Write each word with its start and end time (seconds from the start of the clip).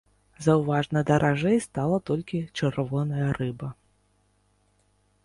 Заўважна 0.45 0.99
даражэй 1.09 1.57
стала 1.65 1.97
толькі 2.11 2.39
чырвоная 2.61 3.29
рыба. 3.39 3.71